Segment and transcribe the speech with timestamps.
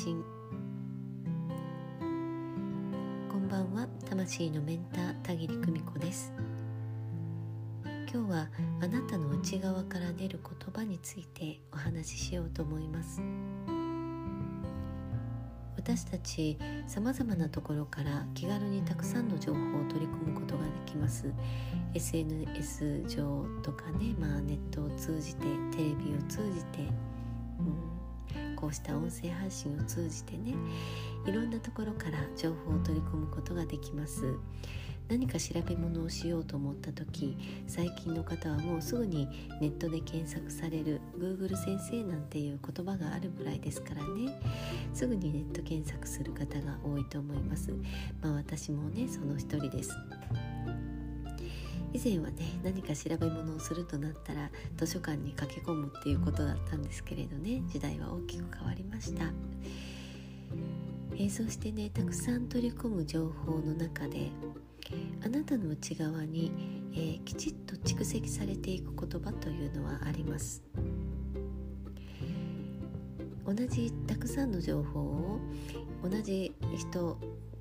[0.00, 0.24] 信
[3.28, 3.86] こんばんは。
[4.08, 6.32] 魂のメンター田切久美子です。
[8.10, 8.48] 今日は
[8.80, 13.20] あなたの内側から出る言葉についてお話ししようと思います。
[15.76, 16.56] 私たち
[16.86, 21.30] さまざまなところから気軽にたくさんの情報を取り込むことができます。
[21.92, 25.42] SNS 上とかね、まあ、ネットを通じて
[25.72, 26.88] テレビを通じて、
[28.60, 30.54] こうした音声配信を通じてね
[31.26, 34.34] いろんなところから情報を取り込むことができます。
[35.08, 39.26] 何か調べ物をしようと思った時最近の方はもうすぐに
[39.60, 44.40] ネットで検索される Google 先生なんていう言葉があるぐらいですからね。
[44.94, 47.72] すぐにネット検索する方が多いと思います。
[48.22, 49.90] まあ私もねその一人です。
[51.92, 57.62] 以前はね何か調べ物をするとなったら図書館に駆け込むっていうことだったんですけれどね。
[57.66, 59.24] 時代は大きく変わりました、
[61.14, 64.30] えー、そしてねたくさん取り込む情報の中で
[65.24, 66.52] あなたの内側に、
[66.92, 70.62] えー、きちっと蓄積されていく言葉というのはあります。
[73.44, 75.40] 同じたくさんの情報を
[76.02, 77.18] 同じ人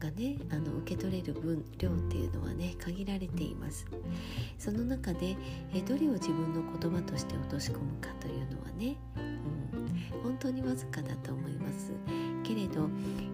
[0.00, 3.86] がねあの受け取れる分量っていうのはね限られています。
[4.58, 5.36] その中で
[5.74, 8.96] えどれを自分の言葉として落とし込むかというのはね、
[9.74, 11.92] うん、本当にわずかだと思います。
[12.42, 12.88] けれど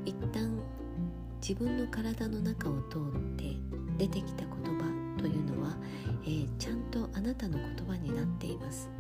[0.05, 0.59] 一旦
[1.41, 3.01] 自分の体の中を通っ
[3.37, 3.57] て
[3.97, 5.77] 出てきた言葉というのは、
[6.25, 8.91] えー、ちゃんとあなたの言葉になっています。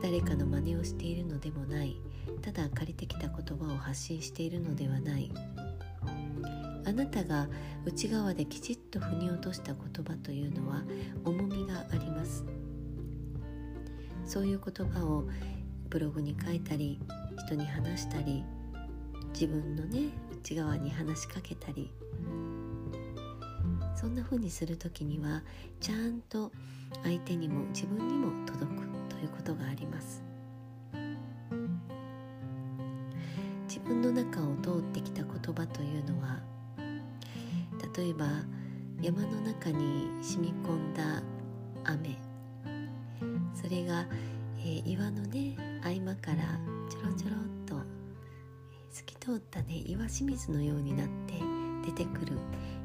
[0.00, 1.96] 誰かの真似をしているのでもない。
[2.42, 5.30] ただ借りてきた言葉を発信しているのではない。
[6.86, 7.48] あなたが
[7.86, 10.82] 内側できちっと腑に落とした言葉というのは
[11.24, 12.44] 重みがあります。
[14.26, 15.24] そういう言葉を
[15.88, 16.98] ブログに書いたり
[17.46, 18.44] 人に話したり
[19.32, 21.90] 自分のね内側に話しかけたり。
[23.96, 25.42] そんな風にする時には
[25.80, 26.52] ちゃんと
[27.02, 30.22] 相手にも自分にも届くということがあります。
[33.84, 36.40] 分の中を通ってきた言葉というのは
[37.96, 38.26] 例えば
[39.00, 41.22] 山の中に染み込んだ
[41.84, 42.16] 雨。
[43.52, 44.06] それが、
[44.58, 46.58] えー、岩のね合間から
[46.88, 47.74] ちょろちょろっと
[48.90, 51.34] 透き通ったね岩清水のようになって
[51.84, 52.38] 出てくる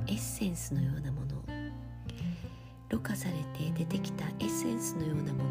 [0.08, 1.44] エッセンスのようなもの。
[2.90, 5.50] ろ過されて出てきたエッセンスのようなもの。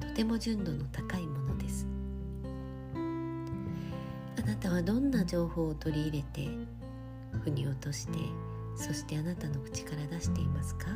[0.00, 1.45] とても純度の高いもの。
[4.46, 6.48] なたはどんな情報を取り入れて
[7.44, 8.18] 腑に落として
[8.76, 10.86] そしてあなたの口から出していますか？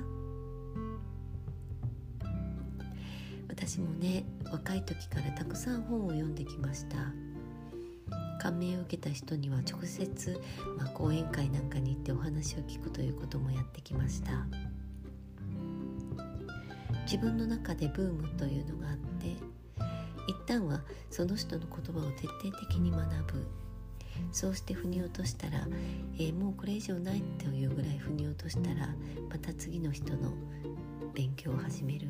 [3.49, 6.97] 私もね若い時からたくさん本を読んできました。
[8.41, 10.41] 感銘を受けた人には直接、
[10.79, 14.47] まあ、講演会なんかに行ってお話を聞くということもやってきました。
[17.05, 19.37] 自分の中でブームというのがあって
[20.51, 23.47] 旦はその人の言葉を徹底的に学ぶ。
[24.33, 25.67] そうして腑に落としたら、
[26.19, 28.89] えー、もうこれ以上ないというぐらい腑に落としたら
[29.31, 30.35] また次の人の
[31.15, 32.09] 勉強を始める、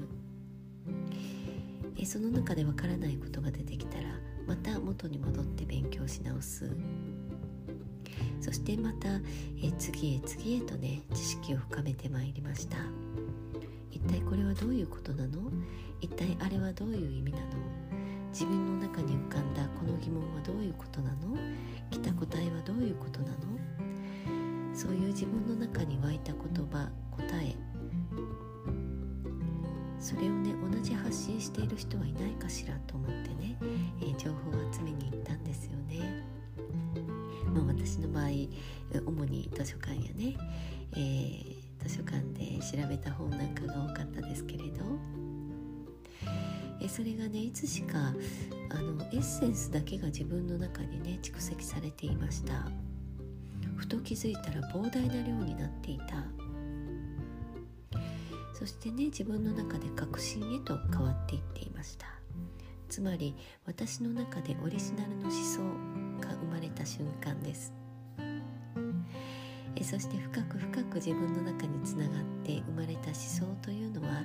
[1.96, 4.08] えー、その中でわからないことが出てきたら
[4.46, 6.70] また元に戻って勉強し直す。
[8.40, 9.08] そしてまた
[9.62, 12.78] え次へ次へとね知識を深めてまいりました。
[13.90, 15.50] 一体これはどういうことなの？
[16.00, 17.46] 一体あれはどういう意味なの？
[18.30, 21.36] 自分の中に浮かんだこの疑問はどういうことなの？
[21.90, 23.36] 来た答えはどういうことなの？
[24.74, 27.56] そういう自分の中に湧いた言葉答え。
[29.98, 33.58] それをね同じ発信している人はいないかしらと思ってね、
[34.00, 36.24] えー、情報を集めに行ったんですよね。
[37.52, 40.36] まあ、私の場合主に図書館やね、
[40.92, 44.84] えー、図書館で調べた本なんかが多かったですけれど、
[46.80, 48.14] え、それがねいつしか
[48.70, 52.66] あのエッセンスだけが自分の中にね蓄積されていました。
[53.76, 56.24] ふと気づいたら膨大な量になっていた。
[58.54, 62.06] そしてね自分の中で確信へと変わっていっていました。
[62.88, 63.34] つまり
[63.66, 65.60] 私の中でオリジナルの思想
[66.20, 67.72] が生まれた瞬間です。
[69.76, 74.24] えそして深く深く自分の中につながって生まれた思想というのは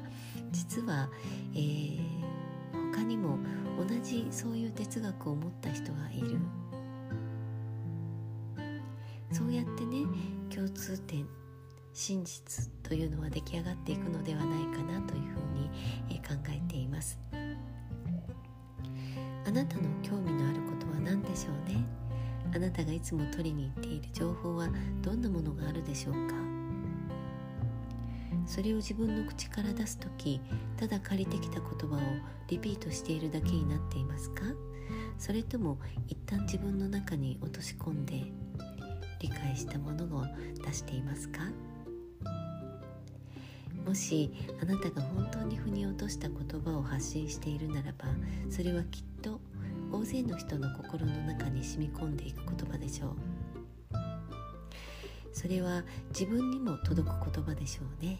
[0.51, 1.07] 実は、
[1.53, 2.24] えー、
[3.05, 3.37] にも
[3.77, 6.37] 同じそういう哲学を持った人がいる。
[9.31, 10.05] そうやってね
[10.53, 11.27] 共通点
[11.93, 15.69] 真実というのは出来上がっていくのではないかなというふうに、
[16.09, 17.17] え考えています。
[19.47, 21.85] あなたの興味のあることは何でしょうね？
[22.53, 24.69] あなたがいつも取りに行っている情報は
[25.01, 26.54] どんなものがあるでしょうか？
[28.45, 30.39] それを自分の口から出す時
[30.77, 31.99] ただ借りてきた言葉を
[32.47, 34.43] リピートしているだけになっていますか？
[35.17, 38.23] それとも一旦自分の中に落とし込んで
[39.19, 40.25] 理解したものを
[40.65, 41.41] 出していますか？
[43.85, 44.31] もし
[44.61, 48.05] あなたが本当に腑に落とした言葉を発信しているならば
[48.49, 49.39] それはきっと
[49.91, 53.15] 大勢の人の心の中に染み込んでいく言葉でしょう。
[55.35, 55.83] それは
[56.17, 58.19] 自分にも届く言葉でしょうね。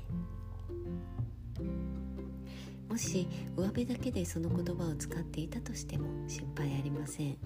[2.89, 3.25] もし
[3.56, 7.38] 上辺だけでその言葉を使っていたとしても心配ありません。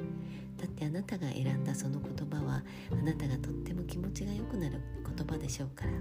[0.57, 5.91] だってあなたが選んだその言葉はあなたがとっても気持ちが良くなる言葉でしょうから。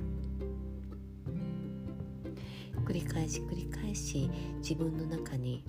[2.87, 4.31] 繰り返し繰り返し
[4.63, 5.63] 自分の中に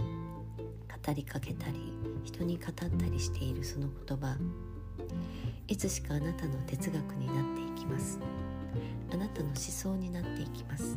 [1.05, 1.91] 語りかけたり
[2.23, 4.37] 人に語ったりしているその言葉。
[5.67, 8.19] いつしかあなたの哲学になっていきます。
[9.11, 10.95] あなたの思想になっていきます、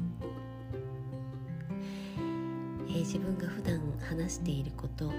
[2.89, 5.11] えー、自分が普段話していること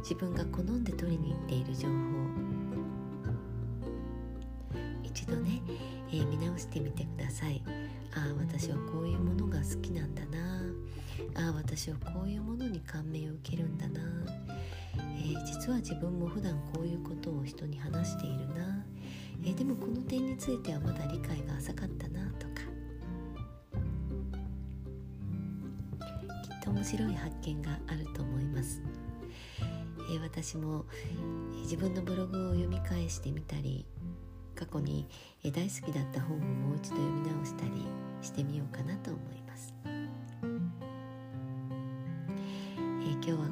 [0.00, 1.94] 自分が好んで取りに行っている情報。
[5.02, 5.62] 一度ね、
[6.10, 7.62] えー、見直してみてください。
[8.14, 10.60] ああ私はこういうものが好きなんだな。
[11.34, 14.00] ああ私はこういうものに感銘を受けるんだな、
[15.18, 18.84] えー、実は自分も普段こういうことを人に話しているな、
[19.44, 22.62] えー、でもこの点についてはまだ理解が浅かったなとか。
[26.42, 28.82] きっと面白い発見があると思います、
[30.10, 30.84] えー、私も
[31.62, 33.86] 自分のブログを読み返してみたり
[34.54, 35.08] 過去に
[35.44, 37.86] 大好きだった本をもう一度読み直したり
[38.20, 43.48] してみようかなと思います、えー、今日は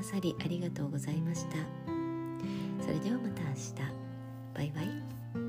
[0.00, 1.56] ださりありがとうございました。
[2.82, 3.74] それではまた明日。
[4.54, 5.39] バイバイ。